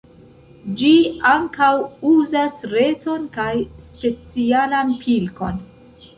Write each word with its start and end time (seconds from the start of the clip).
Ĝi 0.77 0.93
ankaŭ 1.31 1.67
uzas 2.13 2.57
reton 2.73 3.29
kaj 3.37 3.47
specialan 3.91 4.93
pilkon. 5.05 5.63